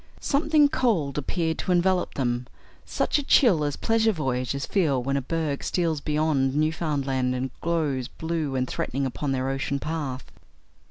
[0.19, 2.47] Something cold appeared to envelop them
[2.85, 8.07] such a chill as pleasure voyagers feel when a berg steals beyond Newfoundland and glows
[8.07, 10.31] blue and threatening upon their ocean path.